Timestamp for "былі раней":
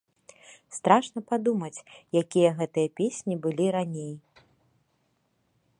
3.45-4.13